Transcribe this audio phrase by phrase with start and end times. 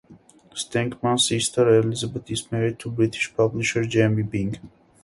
[0.55, 4.57] Shenkman's sister, Elizabeth, is married to British publisher Jamie Byng.